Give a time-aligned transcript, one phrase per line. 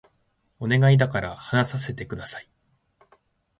[0.59, 2.49] お願いだから話させて下さい